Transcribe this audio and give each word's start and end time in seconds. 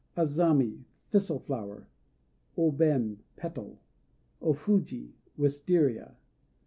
_Azami 0.23 0.85
"Thistle 1.11 1.37
Flower." 1.37 1.87
O 2.57 2.71
Ben 2.71 3.19
"Petal." 3.37 3.77
O 4.41 4.51
Fuji 4.51 5.13
"Wistaria." 5.37 6.15